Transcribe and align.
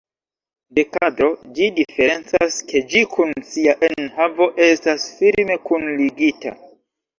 De 0.77 0.83
kadro 0.95 1.27
ĝi 1.59 1.67
diferencas, 1.75 2.57
ke 2.73 2.81
ĝi 2.95 3.03
kun 3.13 3.35
sia 3.51 3.77
enhavo 3.91 4.51
estas 4.71 5.09
firme 5.21 5.63
kunligita. 5.71 6.57